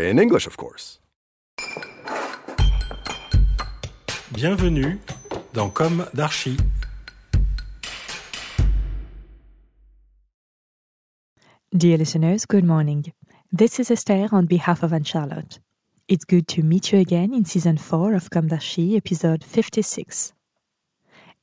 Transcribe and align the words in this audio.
In 0.00 0.18
English, 0.18 0.46
of 0.46 0.56
course. 0.56 0.98
Bienvenue 4.32 4.98
dans 5.52 5.70
Com 5.70 6.06
d'Archi. 6.14 6.56
Dear 11.76 11.98
listeners, 11.98 12.46
good 12.46 12.64
morning. 12.64 13.12
This 13.52 13.78
is 13.78 13.90
Esther 13.90 14.28
on 14.32 14.46
behalf 14.46 14.82
of 14.82 14.94
Anne 14.94 15.04
Charlotte. 15.04 15.60
It's 16.08 16.24
good 16.24 16.48
to 16.48 16.62
meet 16.62 16.92
you 16.92 16.98
again 16.98 17.34
in 17.34 17.44
season 17.44 17.76
4 17.76 18.14
of 18.14 18.30
Com 18.30 18.48
d'Archi, 18.48 18.96
episode 18.96 19.44
56. 19.44 20.32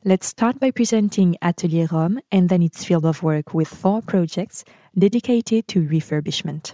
Let's 0.04 0.26
start 0.26 0.60
by 0.60 0.72
presenting 0.72 1.38
Atelier 1.44 1.88
Rome 1.92 2.20
and 2.32 2.50
then 2.50 2.64
its 2.64 2.84
field 2.84 3.06
of 3.06 3.22
work 3.22 3.54
with 3.54 3.68
four 3.68 4.02
projects 4.02 4.64
dedicated 4.98 5.68
to 5.68 5.84
refurbishment. 5.84 6.74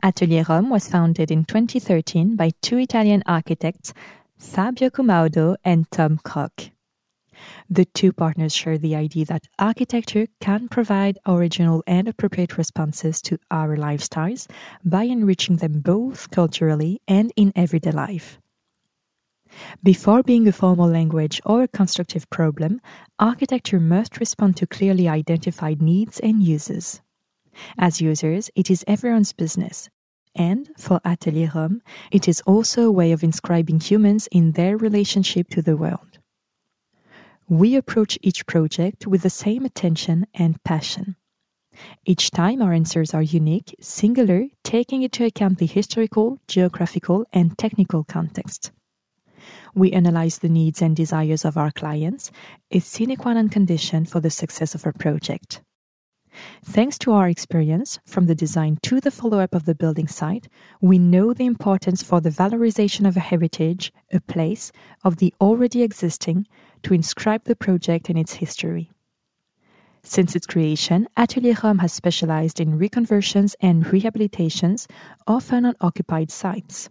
Atelier 0.00 0.44
Rome 0.48 0.70
was 0.70 0.88
founded 0.88 1.30
in 1.32 1.44
2013 1.44 2.36
by 2.36 2.52
two 2.62 2.78
Italian 2.78 3.24
architects, 3.26 3.92
Fabio 4.36 4.90
Cumaudo 4.90 5.56
and 5.64 5.90
Tom 5.90 6.18
Koch. 6.18 6.70
The 7.68 7.84
two 7.84 8.12
partners 8.12 8.54
share 8.54 8.78
the 8.78 8.94
idea 8.94 9.24
that 9.24 9.48
architecture 9.58 10.28
can 10.40 10.68
provide 10.68 11.18
original 11.26 11.82
and 11.86 12.06
appropriate 12.06 12.56
responses 12.56 13.20
to 13.22 13.38
our 13.50 13.76
lifestyles 13.76 14.48
by 14.84 15.02
enriching 15.02 15.56
them 15.56 15.80
both 15.80 16.30
culturally 16.30 17.00
and 17.08 17.32
in 17.34 17.52
everyday 17.56 17.90
life. 17.90 18.38
Before 19.82 20.22
being 20.22 20.46
a 20.46 20.52
formal 20.52 20.88
language 20.88 21.40
or 21.44 21.62
a 21.62 21.68
constructive 21.68 22.30
problem, 22.30 22.80
architecture 23.18 23.80
must 23.80 24.20
respond 24.20 24.56
to 24.58 24.66
clearly 24.66 25.08
identified 25.08 25.82
needs 25.82 26.20
and 26.20 26.40
uses. 26.40 27.00
As 27.78 28.00
users, 28.00 28.50
it 28.54 28.70
is 28.70 28.84
everyone's 28.86 29.32
business. 29.32 29.88
And 30.34 30.70
for 30.78 31.00
Atelier 31.04 31.50
Rome, 31.54 31.82
it 32.12 32.28
is 32.28 32.40
also 32.42 32.82
a 32.82 32.92
way 32.92 33.12
of 33.12 33.24
inscribing 33.24 33.80
humans 33.80 34.28
in 34.30 34.52
their 34.52 34.76
relationship 34.76 35.48
to 35.50 35.62
the 35.62 35.76
world. 35.76 36.18
We 37.48 37.76
approach 37.76 38.18
each 38.22 38.46
project 38.46 39.06
with 39.06 39.22
the 39.22 39.30
same 39.30 39.64
attention 39.64 40.26
and 40.34 40.62
passion. 40.64 41.16
Each 42.04 42.30
time 42.30 42.60
our 42.60 42.72
answers 42.72 43.14
are 43.14 43.22
unique, 43.22 43.74
singular, 43.80 44.46
taking 44.64 45.02
into 45.02 45.24
account 45.24 45.58
the 45.58 45.66
historical, 45.66 46.40
geographical, 46.46 47.24
and 47.32 47.56
technical 47.56 48.04
context. 48.04 48.72
We 49.74 49.92
analyze 49.92 50.38
the 50.38 50.48
needs 50.48 50.82
and 50.82 50.96
desires 50.96 51.44
of 51.44 51.56
our 51.56 51.70
clients, 51.70 52.30
a 52.70 52.80
sine 52.80 53.16
qua 53.16 53.32
non 53.34 53.48
condition 53.48 54.04
for 54.04 54.20
the 54.20 54.30
success 54.30 54.74
of 54.74 54.84
our 54.84 54.92
project. 54.92 55.62
Thanks 56.64 56.98
to 56.98 57.12
our 57.12 57.28
experience, 57.28 57.98
from 58.04 58.26
the 58.26 58.34
design 58.34 58.78
to 58.82 59.00
the 59.00 59.10
follow 59.10 59.40
up 59.40 59.54
of 59.54 59.64
the 59.64 59.74
building 59.74 60.08
site, 60.08 60.48
we 60.80 60.98
know 60.98 61.32
the 61.32 61.46
importance 61.46 62.02
for 62.02 62.20
the 62.20 62.30
valorization 62.30 63.06
of 63.06 63.16
a 63.16 63.20
heritage, 63.20 63.92
a 64.12 64.20
place, 64.20 64.72
of 65.04 65.16
the 65.16 65.34
already 65.40 65.82
existing, 65.82 66.46
to 66.82 66.94
inscribe 66.94 67.44
the 67.44 67.56
project 67.56 68.08
in 68.10 68.16
its 68.16 68.34
history. 68.34 68.90
Since 70.02 70.36
its 70.36 70.46
creation, 70.46 71.08
Atelier 71.16 71.56
Rome 71.62 71.78
has 71.78 71.92
specialized 71.92 72.60
in 72.60 72.78
reconversions 72.78 73.54
and 73.60 73.84
rehabilitations, 73.84 74.86
often 75.26 75.66
on 75.66 75.74
occupied 75.80 76.30
sites. 76.30 76.88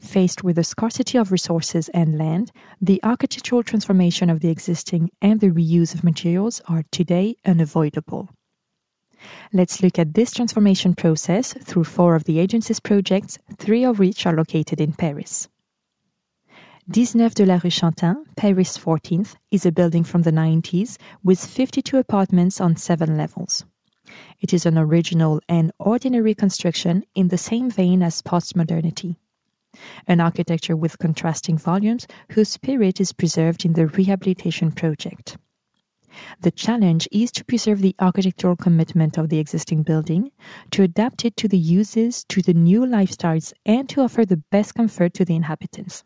Faced 0.00 0.42
with 0.42 0.58
a 0.58 0.64
scarcity 0.64 1.18
of 1.18 1.30
resources 1.30 1.88
and 1.90 2.16
land, 2.16 2.50
the 2.80 3.00
architectural 3.02 3.62
transformation 3.62 4.30
of 4.30 4.40
the 4.40 4.48
existing 4.48 5.10
and 5.20 5.40
the 5.40 5.50
reuse 5.50 5.94
of 5.94 6.02
materials 6.02 6.62
are 6.66 6.84
today 6.90 7.36
unavoidable. 7.44 8.30
Let's 9.52 9.82
look 9.82 9.98
at 9.98 10.14
this 10.14 10.32
transformation 10.32 10.94
process 10.94 11.52
through 11.52 11.84
four 11.84 12.14
of 12.14 12.24
the 12.24 12.40
agency's 12.40 12.80
projects, 12.80 13.38
three 13.58 13.84
of 13.84 13.98
which 13.98 14.26
are 14.26 14.34
located 14.34 14.80
in 14.80 14.92
Paris. 14.92 15.48
19 16.88 17.28
de 17.30 17.46
la 17.46 17.54
Rue 17.54 17.70
Chantin, 17.70 18.16
Paris 18.36 18.78
14th, 18.78 19.34
is 19.50 19.66
a 19.66 19.72
building 19.72 20.04
from 20.04 20.22
the 20.22 20.30
90s 20.30 20.98
with 21.24 21.44
52 21.44 21.96
apartments 21.96 22.60
on 22.60 22.76
seven 22.76 23.16
levels. 23.16 23.64
It 24.40 24.52
is 24.54 24.66
an 24.66 24.78
original 24.78 25.40
and 25.48 25.72
ordinary 25.78 26.34
construction 26.34 27.04
in 27.14 27.28
the 27.28 27.38
same 27.38 27.70
vein 27.70 28.02
as 28.02 28.22
postmodernity. 28.22 29.16
An 30.06 30.20
architecture 30.20 30.76
with 30.76 30.98
contrasting 30.98 31.58
volumes 31.58 32.06
whose 32.32 32.48
spirit 32.48 33.00
is 33.00 33.12
preserved 33.12 33.64
in 33.64 33.72
the 33.72 33.88
rehabilitation 33.88 34.70
project. 34.72 35.36
The 36.40 36.50
challenge 36.50 37.08
is 37.12 37.30
to 37.32 37.44
preserve 37.44 37.80
the 37.80 37.94
architectural 37.98 38.56
commitment 38.56 39.18
of 39.18 39.28
the 39.28 39.38
existing 39.38 39.82
building, 39.82 40.30
to 40.70 40.82
adapt 40.82 41.24
it 41.24 41.36
to 41.38 41.48
the 41.48 41.58
uses, 41.58 42.24
to 42.24 42.42
the 42.42 42.54
new 42.54 42.80
lifestyles, 42.80 43.52
and 43.64 43.88
to 43.90 44.02
offer 44.02 44.24
the 44.24 44.42
best 44.50 44.74
comfort 44.74 45.14
to 45.14 45.24
the 45.24 45.36
inhabitants. 45.36 46.04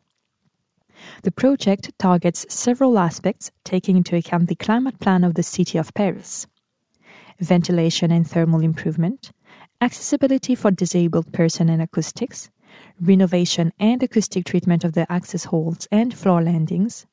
The 1.23 1.33
project 1.33 1.93
targets 1.99 2.45
several 2.53 2.99
aspects, 2.99 3.51
taking 3.65 3.97
into 3.97 4.17
account 4.17 4.49
the 4.49 4.55
climate 4.55 5.01
plan 5.01 5.25
of 5.25 5.35
the 5.35 5.43
city 5.43 5.79
of 5.79 5.95
Paris 5.95 6.47
ventilation 7.41 8.11
and 8.11 8.29
thermal 8.29 8.61
improvement, 8.61 9.33
accessibility 9.81 10.55
for 10.55 10.71
disabled 10.71 11.33
person 11.33 11.71
and 11.71 11.81
acoustics, 11.81 12.51
renovation 13.01 13.73
and 13.79 14.03
acoustic 14.03 14.45
treatment 14.45 14.85
of 14.85 14.93
the 14.93 15.11
access 15.11 15.45
halls 15.45 15.89
and 15.91 16.15
floor 16.15 16.43
landings, 16.43 17.07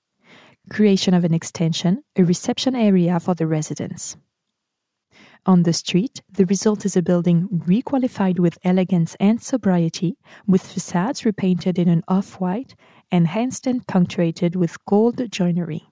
creation 0.69 1.13
of 1.13 1.23
an 1.23 1.33
extension, 1.33 2.03
a 2.15 2.23
reception 2.23 2.75
area 2.75 3.19
for 3.19 3.33
the 3.35 3.47
residents. 3.47 4.17
On 5.45 5.63
the 5.63 5.71
street, 5.71 6.21
the 6.29 6.45
result 6.45 6.83
is 6.83 6.97
a 6.97 7.01
building 7.01 7.47
requalified 7.65 8.37
with 8.37 8.57
elegance 8.65 9.15
and 9.17 9.41
sobriety, 9.41 10.17
with 10.45 10.61
facades 10.61 11.23
repainted 11.23 11.79
in 11.79 11.87
an 11.87 12.03
off 12.09 12.41
white, 12.41 12.75
enhanced 13.11 13.65
and 13.65 13.87
punctuated 13.87 14.57
with 14.57 14.83
gold 14.85 15.21
joinery. 15.31 15.87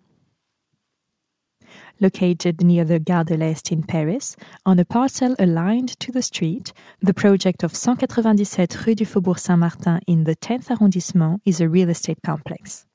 Located 2.01 2.61
near 2.61 2.83
the 2.83 2.99
Gare 2.99 3.23
de 3.23 3.37
l'Est 3.37 3.71
in 3.71 3.83
Paris, 3.83 4.35
on 4.65 4.77
a 4.79 4.83
parcel 4.83 5.35
aligned 5.39 5.97
to 6.01 6.11
the 6.11 6.21
street, 6.21 6.73
the 6.99 7.13
project 7.13 7.63
of 7.63 7.71
197 7.71 8.83
Rue 8.85 8.95
du 8.95 9.05
Faubourg 9.05 9.39
Saint-Martin 9.39 10.01
in 10.05 10.25
the 10.25 10.35
10th 10.35 10.69
arrondissement 10.69 11.39
is 11.45 11.61
a 11.61 11.69
real 11.69 11.89
estate 11.89 12.19
complex. 12.25 12.85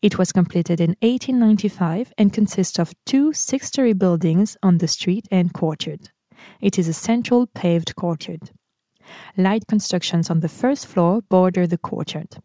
It 0.00 0.18
was 0.18 0.32
completed 0.32 0.80
in 0.80 0.96
1895 1.00 2.12
and 2.18 2.32
consists 2.32 2.78
of 2.78 2.94
two 3.06 3.32
six 3.32 3.68
story 3.68 3.92
buildings 3.92 4.56
on 4.62 4.78
the 4.78 4.88
street 4.88 5.26
and 5.30 5.52
courtyard. 5.52 6.10
It 6.60 6.78
is 6.78 6.88
a 6.88 6.92
central 6.92 7.46
paved 7.46 7.94
courtyard. 7.96 8.50
Light 9.36 9.66
constructions 9.68 10.30
on 10.30 10.40
the 10.40 10.48
first 10.48 10.86
floor 10.86 11.22
border 11.22 11.66
the 11.66 11.78
courtyard. 11.78 12.36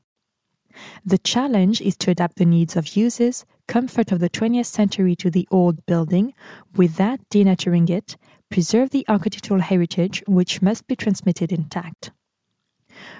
The 1.06 1.18
challenge 1.18 1.82
is 1.82 1.98
to 1.98 2.12
adapt 2.12 2.38
the 2.38 2.46
needs 2.46 2.76
of 2.76 2.96
users, 2.96 3.46
comfort 3.68 4.12
of 4.12 4.20
the 4.20 4.30
20th 4.30 4.68
century 4.68 5.16
to 5.16 5.32
the 5.32 5.48
old 5.52 5.86
building 5.86 6.34
without 6.76 7.20
denaturing 7.32 7.90
it, 7.90 8.16
preserve 8.50 8.92
the 8.92 9.06
architectural 9.08 9.62
heritage 9.62 10.24
which 10.28 10.62
must 10.62 10.88
be 10.88 10.96
transmitted 10.96 11.52
intact. 11.52 12.12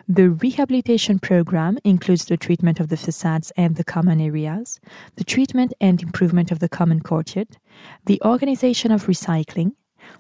The 0.08 0.30
rehabilitation 0.30 1.20
program 1.20 1.78
includes 1.84 2.26
the 2.26 2.38
treatment 2.38 2.80
of 2.80 2.90
the 2.90 2.98
facades 2.98 3.52
and 3.58 3.76
the 3.76 3.84
common 3.84 4.22
areas, 4.22 4.80
the 5.16 5.24
treatment 5.24 5.74
and 5.82 6.02
improvement 6.02 6.52
of 6.52 6.60
the 6.60 6.70
common 6.70 7.02
courtyard, 7.02 7.58
the 8.06 8.22
organization 8.24 8.92
of 8.92 9.08
recycling, 9.08 9.74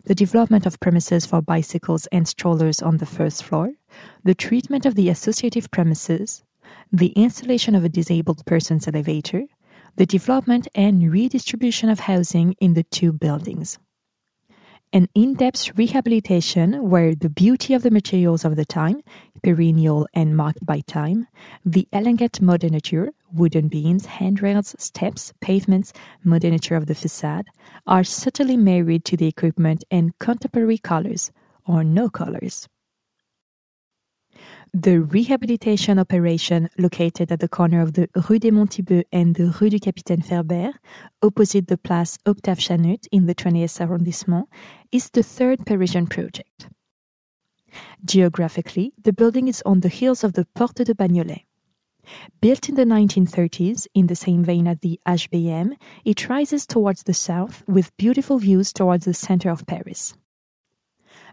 the 0.03 0.15
development 0.15 0.65
of 0.65 0.79
premises 0.79 1.25
for 1.25 1.41
bicycles 1.41 2.07
and 2.07 2.27
strollers 2.27 2.81
on 2.81 2.97
the 2.97 3.05
first 3.05 3.43
floor, 3.43 3.73
the 4.23 4.35
treatment 4.35 4.85
of 4.85 4.95
the 4.95 5.09
associative 5.09 5.71
premises, 5.71 6.43
the 6.91 7.09
installation 7.09 7.75
of 7.75 7.83
a 7.83 7.89
disabled 7.89 8.45
person's 8.45 8.87
elevator, 8.87 9.43
the 9.95 10.05
development 10.05 10.67
and 10.75 11.11
redistribution 11.11 11.89
of 11.89 12.01
housing 12.01 12.55
in 12.59 12.73
the 12.73 12.83
two 12.83 13.11
buildings. 13.11 13.79
An 14.93 15.09
in 15.13 15.33
depth 15.33 15.77
rehabilitation 15.77 16.89
where 16.89 17.13
the 17.13 17.29
beauty 17.29 17.73
of 17.73 17.83
the 17.83 17.91
materials 17.91 18.45
of 18.45 18.55
the 18.55 18.63
time, 18.63 19.01
perennial 19.43 20.07
and 20.13 20.37
marked 20.37 20.65
by 20.65 20.79
time, 20.79 21.27
the 21.65 21.89
elegant 21.91 22.41
modernature, 22.41 23.09
wooden 23.33 23.67
beams, 23.67 24.05
handrails, 24.05 24.75
steps, 24.79 25.33
pavements, 25.41 25.91
modernature 26.25 26.77
of 26.77 26.85
the 26.85 26.95
facade, 26.95 27.47
are 27.85 28.05
subtly 28.05 28.55
married 28.55 29.03
to 29.03 29.17
the 29.17 29.27
equipment 29.27 29.83
and 29.91 30.17
contemporary 30.19 30.77
colors, 30.77 31.31
or 31.65 31.83
no 31.83 32.09
colors. 32.09 32.69
The 34.73 34.99
rehabilitation 34.99 35.97
operation, 35.97 36.69
located 36.77 37.31
at 37.31 37.39
the 37.39 37.47
corner 37.47 37.81
of 37.81 37.93
the 37.93 38.09
Rue 38.29 38.39
des 38.39 38.51
Monts 38.51 38.79
and 39.11 39.35
the 39.35 39.55
Rue 39.59 39.69
du 39.69 39.79
Capitaine 39.79 40.21
Ferber, 40.21 40.73
opposite 41.21 41.67
the 41.67 41.77
Place 41.77 42.17
Octave 42.25 42.59
Chanute 42.59 43.07
in 43.11 43.27
the 43.27 43.35
20th 43.35 43.79
arrondissement, 43.79 44.47
is 44.91 45.09
the 45.11 45.23
third 45.23 45.65
Parisian 45.65 46.07
project. 46.07 46.67
Geographically, 48.03 48.93
the 49.01 49.13
building 49.13 49.47
is 49.47 49.63
on 49.65 49.79
the 49.79 49.89
hills 49.89 50.23
of 50.23 50.33
the 50.33 50.45
Porte 50.53 50.83
de 50.83 50.93
Bagnolet. 50.93 51.43
Built 52.41 52.69
in 52.69 52.75
the 52.75 52.85
1930s, 52.85 53.87
in 53.93 54.07
the 54.07 54.15
same 54.15 54.43
vein 54.43 54.67
as 54.67 54.79
the 54.79 54.99
HBM, 55.07 55.75
it 56.03 56.29
rises 56.29 56.65
towards 56.65 57.03
the 57.03 57.13
south 57.13 57.63
with 57.67 57.95
beautiful 57.97 58.37
views 58.37 58.73
towards 58.73 59.05
the 59.05 59.13
center 59.13 59.49
of 59.49 59.65
Paris. 59.65 60.13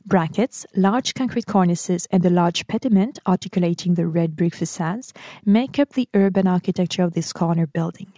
Brackets, 0.07 0.67
large 0.77 1.15
concrete 1.15 1.47
cornices, 1.47 2.07
and 2.11 2.25
a 2.27 2.31
large 2.31 2.67
pediment 2.67 3.19
articulating 3.27 3.95
the 3.95 4.07
red 4.07 4.37
brick 4.37 4.55
facades 4.55 5.15
make 5.47 5.79
up 5.79 5.95
the 5.95 6.11
urban 6.13 6.47
architecture 6.47 7.03
of 7.03 7.15
this 7.15 7.33
corner 7.33 7.67
building. 7.67 8.13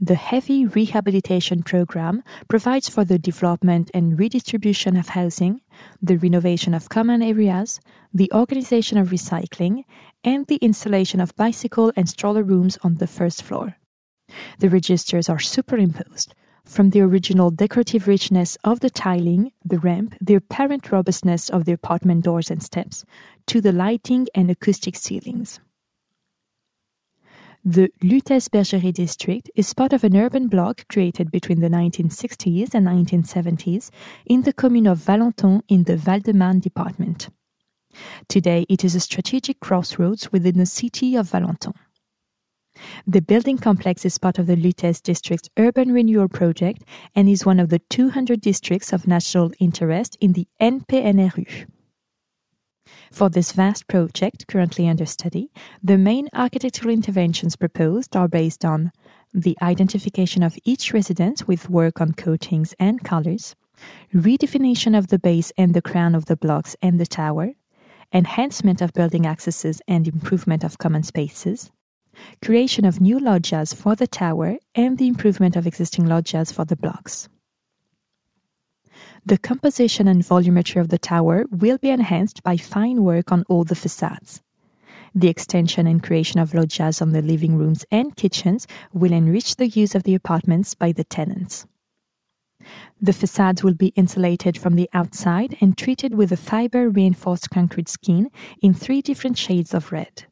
The 0.00 0.16
heavy 0.16 0.66
rehabilitation 0.66 1.62
program 1.62 2.24
provides 2.48 2.88
for 2.88 3.04
the 3.04 3.20
development 3.20 3.90
and 3.94 4.18
redistribution 4.18 4.96
of 4.96 5.10
housing, 5.10 5.60
the 6.02 6.16
renovation 6.16 6.74
of 6.74 6.88
common 6.88 7.22
areas, 7.22 7.80
the 8.12 8.32
organization 8.34 8.98
of 8.98 9.10
recycling, 9.10 9.84
and 10.24 10.46
the 10.48 10.56
installation 10.56 11.20
of 11.20 11.36
bicycle 11.36 11.92
and 11.94 12.08
stroller 12.08 12.42
rooms 12.42 12.78
on 12.82 12.96
the 12.96 13.06
first 13.06 13.42
floor. 13.42 13.76
The 14.58 14.68
registers 14.68 15.28
are 15.28 15.38
superimposed, 15.38 16.34
from 16.70 16.90
the 16.90 17.00
original 17.00 17.50
decorative 17.50 18.06
richness 18.06 18.56
of 18.62 18.78
the 18.78 18.88
tiling, 18.88 19.50
the 19.64 19.80
ramp, 19.80 20.14
the 20.20 20.36
apparent 20.36 20.92
robustness 20.92 21.50
of 21.50 21.64
the 21.64 21.72
apartment 21.72 22.24
doors 22.24 22.50
and 22.50 22.62
steps, 22.62 23.04
to 23.46 23.60
the 23.60 23.72
lighting 23.72 24.28
and 24.36 24.50
acoustic 24.50 24.94
ceilings. 24.94 25.58
The 27.64 27.90
Lutèce 28.02 28.48
Bergerie 28.48 28.94
district 28.94 29.50
is 29.54 29.74
part 29.74 29.92
of 29.92 30.04
an 30.04 30.16
urban 30.16 30.46
block 30.46 30.86
created 30.88 31.30
between 31.30 31.60
the 31.60 31.68
1960s 31.68 32.72
and 32.72 32.86
1970s 32.86 33.90
in 34.24 34.42
the 34.42 34.52
commune 34.52 34.86
of 34.86 34.98
Valenton 34.98 35.62
in 35.68 35.82
the 35.84 35.96
Val-de-Marne 35.96 36.60
department. 36.60 37.28
Today, 38.28 38.64
it 38.68 38.84
is 38.84 38.94
a 38.94 39.00
strategic 39.00 39.58
crossroads 39.58 40.30
within 40.30 40.56
the 40.56 40.66
city 40.66 41.16
of 41.16 41.30
Valenton. 41.30 41.74
The 43.06 43.22
building 43.22 43.58
complex 43.58 44.04
is 44.04 44.18
part 44.18 44.38
of 44.38 44.46
the 44.46 44.56
Lutèce 44.56 45.02
District's 45.02 45.48
urban 45.58 45.92
renewal 45.92 46.28
project 46.28 46.84
and 47.14 47.28
is 47.28 47.46
one 47.46 47.60
of 47.60 47.68
the 47.68 47.80
200 47.90 48.40
districts 48.40 48.92
of 48.92 49.06
national 49.06 49.52
interest 49.58 50.16
in 50.20 50.32
the 50.32 50.46
NPNRU. 50.60 51.66
For 53.12 53.28
this 53.28 53.52
vast 53.52 53.88
project 53.88 54.46
currently 54.46 54.88
under 54.88 55.06
study, 55.06 55.50
the 55.82 55.98
main 55.98 56.28
architectural 56.32 56.92
interventions 56.92 57.56
proposed 57.56 58.16
are 58.16 58.28
based 58.28 58.64
on 58.64 58.92
the 59.32 59.56
identification 59.62 60.42
of 60.42 60.58
each 60.64 60.92
residence 60.92 61.46
with 61.46 61.70
work 61.70 62.00
on 62.00 62.12
coatings 62.12 62.74
and 62.78 63.02
colors, 63.04 63.54
redefinition 64.14 64.96
of 64.96 65.08
the 65.08 65.18
base 65.18 65.52
and 65.56 65.74
the 65.74 65.82
crown 65.82 66.14
of 66.14 66.26
the 66.26 66.36
blocks 66.36 66.76
and 66.82 66.98
the 66.98 67.06
tower, 67.06 67.52
enhancement 68.12 68.80
of 68.80 68.92
building 68.92 69.26
accesses 69.26 69.80
and 69.86 70.08
improvement 70.08 70.64
of 70.64 70.78
common 70.78 71.02
spaces, 71.02 71.70
creation 72.42 72.84
of 72.84 73.00
new 73.00 73.18
loggias 73.18 73.72
for 73.72 73.94
the 73.94 74.06
tower, 74.06 74.56
and 74.74 74.98
the 74.98 75.08
improvement 75.08 75.56
of 75.56 75.66
existing 75.66 76.06
loggias 76.06 76.52
for 76.52 76.64
the 76.64 76.76
blocks. 76.76 77.28
The 79.24 79.38
composition 79.38 80.08
and 80.08 80.22
volumetry 80.22 80.80
of 80.80 80.88
the 80.88 80.98
tower 80.98 81.44
will 81.50 81.78
be 81.78 81.90
enhanced 81.90 82.42
by 82.42 82.56
fine 82.56 83.02
work 83.02 83.30
on 83.30 83.44
all 83.48 83.64
the 83.64 83.74
facades. 83.74 84.42
The 85.14 85.28
extension 85.28 85.86
and 85.86 86.02
creation 86.02 86.40
of 86.40 86.54
loggias 86.54 87.02
on 87.02 87.10
the 87.10 87.22
living 87.22 87.56
rooms 87.56 87.84
and 87.90 88.16
kitchens 88.16 88.66
will 88.92 89.12
enrich 89.12 89.56
the 89.56 89.68
use 89.68 89.94
of 89.94 90.04
the 90.04 90.14
apartments 90.14 90.74
by 90.74 90.92
the 90.92 91.04
tenants. 91.04 91.66
The 93.00 93.12
facades 93.12 93.64
will 93.64 93.74
be 93.74 93.88
insulated 93.96 94.58
from 94.58 94.76
the 94.76 94.88
outside 94.92 95.56
and 95.60 95.76
treated 95.76 96.14
with 96.14 96.30
a 96.30 96.36
fiber 96.36 96.88
reinforced 96.88 97.50
concrete 97.50 97.88
skin 97.88 98.30
in 98.62 98.74
three 98.74 99.02
different 99.02 99.38
shades 99.38 99.74
of 99.74 99.92
red. 99.92 100.26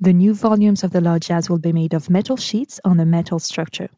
The 0.00 0.12
new 0.12 0.34
volumes 0.34 0.82
of 0.84 0.92
the 0.92 1.00
loggias 1.00 1.48
will 1.48 1.58
be 1.58 1.72
made 1.72 1.94
of 1.94 2.10
metal 2.10 2.36
sheets 2.36 2.80
on 2.84 3.00
a 3.00 3.06
metal 3.06 3.38
structure. 3.38 3.88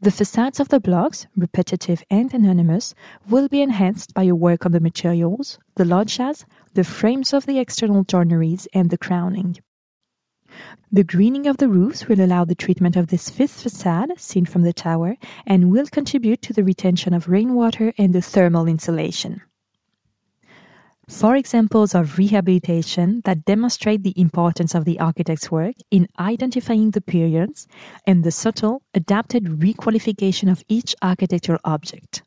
The 0.00 0.10
facades 0.10 0.60
of 0.60 0.68
the 0.68 0.80
blocks, 0.80 1.26
repetitive 1.36 2.02
and 2.10 2.32
anonymous, 2.32 2.94
will 3.28 3.48
be 3.48 3.62
enhanced 3.62 4.14
by 4.14 4.24
a 4.24 4.34
work 4.34 4.64
on 4.64 4.72
the 4.72 4.80
materials, 4.80 5.58
the 5.74 5.84
loggias, 5.84 6.46
the 6.74 6.84
frames 6.84 7.32
of 7.32 7.46
the 7.46 7.58
external 7.58 8.04
joineries, 8.04 8.66
and 8.72 8.90
the 8.90 8.98
crowning. 8.98 9.58
The 10.90 11.04
greening 11.04 11.46
of 11.46 11.58
the 11.58 11.68
roofs 11.68 12.08
will 12.08 12.20
allow 12.20 12.44
the 12.44 12.54
treatment 12.54 12.96
of 12.96 13.08
this 13.08 13.28
fifth 13.28 13.62
facade, 13.62 14.12
seen 14.16 14.46
from 14.46 14.62
the 14.62 14.72
tower, 14.72 15.16
and 15.46 15.70
will 15.70 15.86
contribute 15.86 16.40
to 16.42 16.52
the 16.52 16.64
retention 16.64 17.12
of 17.12 17.28
rainwater 17.28 17.92
and 17.98 18.14
the 18.14 18.22
thermal 18.22 18.66
insulation. 18.66 19.42
Four 21.08 21.36
examples 21.36 21.94
of 21.94 22.18
rehabilitation 22.18 23.22
that 23.24 23.46
demonstrate 23.46 24.02
the 24.02 24.12
importance 24.20 24.74
of 24.74 24.84
the 24.84 25.00
architect's 25.00 25.50
work 25.50 25.74
in 25.90 26.06
identifying 26.18 26.90
the 26.90 27.00
periods 27.00 27.66
and 28.06 28.22
the 28.22 28.30
subtle, 28.30 28.82
adapted 28.92 29.44
requalification 29.44 30.50
of 30.50 30.62
each 30.68 30.94
architectural 31.02 31.60
object. 31.64 32.22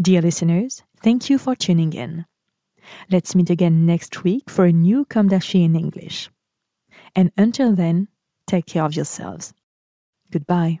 Dear 0.00 0.22
listeners, 0.22 0.84
thank 1.02 1.28
you 1.28 1.36
for 1.36 1.56
tuning 1.56 1.92
in. 1.92 2.26
Let's 3.10 3.34
meet 3.34 3.50
again 3.50 3.84
next 3.86 4.22
week 4.22 4.48
for 4.48 4.64
a 4.64 4.72
new 4.72 5.04
d'Archi 5.04 5.64
in 5.64 5.74
English. 5.74 6.30
And 7.16 7.32
until 7.36 7.74
then, 7.74 8.06
take 8.46 8.66
care 8.66 8.84
of 8.84 8.94
yourselves. 8.94 9.52
Goodbye. 10.30 10.80